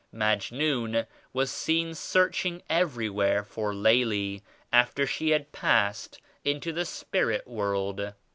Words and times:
Majnun 0.11 1.05
was 1.31 1.51
seen 1.51 1.93
searching 1.93 2.63
everywhere 2.67 3.43
for 3.43 3.71
Laila 3.71 4.39
after 4.73 5.05
she 5.05 5.29
had 5.29 5.51
passed 5.51 6.19
into 6.43 6.73
the 6.73 6.85
Spirit 6.85 7.45
world. 7.45 8.11